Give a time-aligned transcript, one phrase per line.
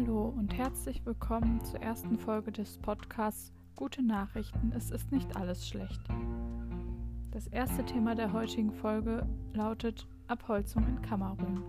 [0.00, 5.68] Hallo und herzlich willkommen zur ersten Folge des Podcasts Gute Nachrichten, es ist nicht alles
[5.68, 6.00] schlecht.
[7.32, 11.62] Das erste Thema der heutigen Folge lautet Abholzung in Kamerun.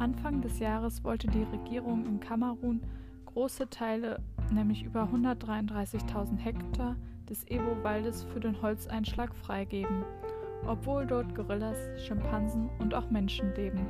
[0.00, 2.80] Anfang des Jahres wollte die Regierung in Kamerun
[3.26, 4.20] große Teile,
[4.50, 6.96] nämlich über 133.000 Hektar
[7.30, 10.02] des Ebo-Waldes für den Holzeinschlag freigeben,
[10.66, 13.86] obwohl dort Gorillas, Schimpansen und auch Menschen leben.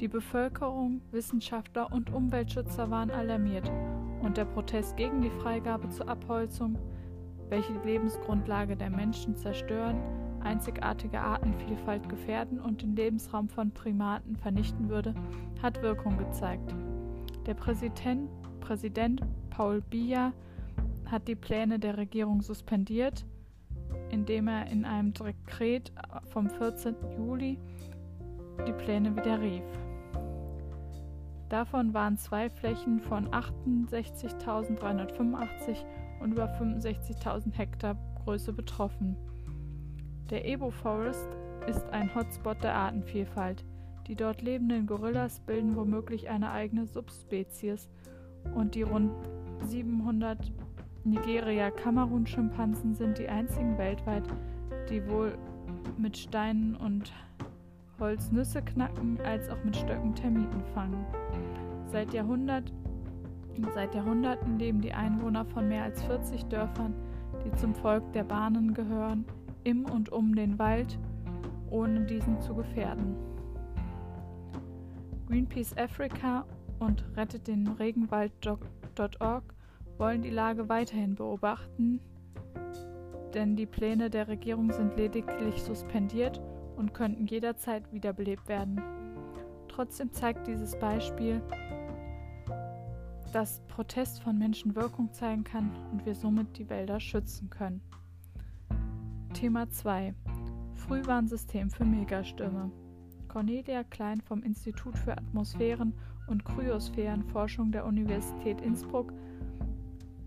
[0.00, 3.70] Die Bevölkerung, Wissenschaftler und Umweltschützer waren alarmiert
[4.22, 6.78] und der Protest gegen die Freigabe zur Abholzung,
[7.50, 10.00] welche die Lebensgrundlage der Menschen zerstören,
[10.42, 15.14] einzigartige Artenvielfalt gefährden und den Lebensraum von Primaten vernichten würde,
[15.62, 16.74] hat Wirkung gezeigt.
[17.44, 19.20] Der Präsident, Präsident
[19.50, 20.32] Paul Biya
[21.04, 23.26] hat die Pläne der Regierung suspendiert,
[24.08, 25.92] indem er in einem Dekret
[26.32, 26.96] vom 14.
[27.18, 27.58] Juli
[28.66, 29.89] die Pläne wieder rief.
[31.50, 35.84] Davon waren zwei Flächen von 68.385
[36.20, 39.16] und über 65.000 Hektar Größe betroffen.
[40.30, 41.28] Der Ebo Forest
[41.66, 43.64] ist ein Hotspot der Artenvielfalt.
[44.06, 47.88] Die dort lebenden Gorillas bilden womöglich eine eigene Subspezies
[48.54, 49.10] und die rund
[49.64, 50.52] 700
[51.02, 54.22] Nigeria-Kamerun-Schimpansen sind die einzigen weltweit,
[54.88, 55.36] die wohl
[55.98, 57.12] mit Steinen und
[58.00, 61.04] Holz Nüsse knacken als auch mit Stöcken Termiten fangen.
[61.92, 62.72] Seit, Jahrhundert,
[63.74, 66.94] seit Jahrhunderten leben die Einwohner von mehr als 40 Dörfern,
[67.44, 69.26] die zum Volk der Bahnen gehören,
[69.64, 70.98] im und um den Wald,
[71.70, 73.14] ohne diesen zu gefährden.
[75.28, 76.46] Greenpeace Africa
[76.78, 79.44] und Rettet den Regenwald.org
[79.98, 82.00] wollen die Lage weiterhin beobachten,
[83.34, 86.40] denn die Pläne der Regierung sind lediglich suspendiert
[86.80, 88.80] und könnten jederzeit wiederbelebt werden.
[89.68, 91.40] Trotzdem zeigt dieses Beispiel,
[93.32, 97.80] dass Protest von Menschen Wirkung zeigen kann und wir somit die Wälder schützen können.
[99.34, 100.14] Thema 2
[100.74, 102.72] Frühwarnsystem für Megastürme.
[103.28, 105.92] Cornelia Klein vom Institut für Atmosphären-
[106.26, 109.12] und Kryosphärenforschung der Universität Innsbruck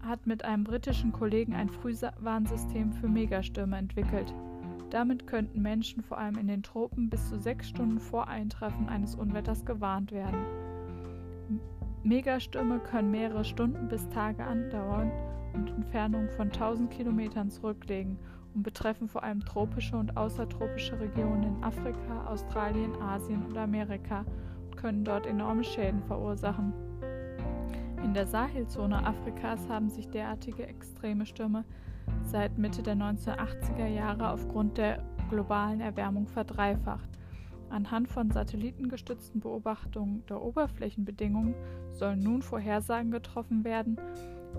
[0.02, 4.34] hat mit einem britischen Kollegen ein Frühwarnsystem für Megastürme entwickelt.
[4.94, 9.16] Damit könnten Menschen vor allem in den Tropen bis zu sechs Stunden vor Eintreffen eines
[9.16, 10.46] Unwetters gewarnt werden.
[12.04, 15.12] Megastürme können mehrere Stunden bis Tage andauern
[15.54, 18.20] und Entfernungen von 1000 Kilometern zurücklegen
[18.54, 24.24] und betreffen vor allem tropische und außertropische Regionen in Afrika, Australien, Asien und Amerika
[24.66, 26.72] und können dort enorme Schäden verursachen.
[28.04, 31.66] In der Sahelzone Afrikas haben sich derartige extreme Stürme
[32.24, 37.10] seit Mitte der 1980er Jahre aufgrund der globalen Erwärmung verdreifacht.
[37.70, 41.56] Anhand von satellitengestützten Beobachtungen der Oberflächenbedingungen
[41.92, 43.98] sollen nun Vorhersagen getroffen werden,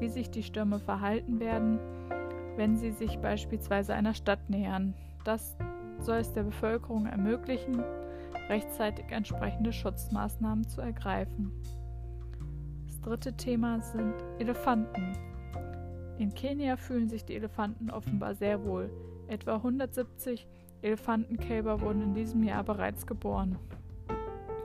[0.00, 1.78] wie sich die Stürme verhalten werden,
[2.56, 4.94] wenn sie sich beispielsweise einer Stadt nähern.
[5.24, 5.56] Das
[6.00, 7.82] soll es der Bevölkerung ermöglichen,
[8.48, 11.52] rechtzeitig entsprechende Schutzmaßnahmen zu ergreifen.
[12.86, 15.12] Das dritte Thema sind Elefanten.
[16.18, 18.90] In Kenia fühlen sich die Elefanten offenbar sehr wohl.
[19.26, 20.46] Etwa 170
[20.82, 23.58] Elefantenkälber wurden in diesem Jahr bereits geboren.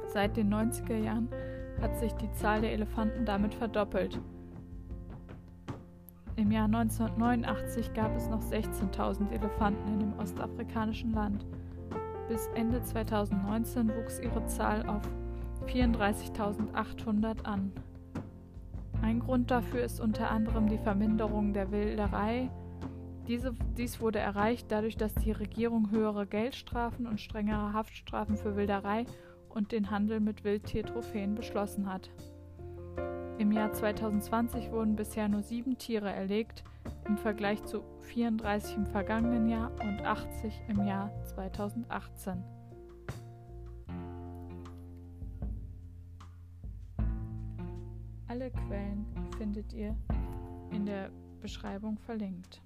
[0.08, 1.30] Seit den 90er Jahren
[1.82, 4.20] hat sich die Zahl der Elefanten damit verdoppelt.
[6.36, 11.46] Im Jahr 1989 gab es noch 16.000 Elefanten in dem ostafrikanischen Land.
[12.28, 15.02] Bis Ende 2019 wuchs ihre Zahl auf
[15.68, 17.72] 34.800 an.
[19.02, 22.50] Ein Grund dafür ist unter anderem die Verminderung der Wilderei
[23.30, 29.06] diese, dies wurde erreicht dadurch, dass die Regierung höhere Geldstrafen und strengere Haftstrafen für Wilderei
[29.50, 32.10] und den Handel mit Wildtiertrophäen beschlossen hat.
[33.38, 36.64] Im Jahr 2020 wurden bisher nur sieben Tiere erlegt,
[37.08, 42.44] im Vergleich zu 34 im vergangenen Jahr und 80 im Jahr 2018.
[48.52, 49.06] Quellen
[49.38, 49.96] findet ihr
[50.72, 51.10] in der
[51.42, 52.62] Beschreibung verlinkt.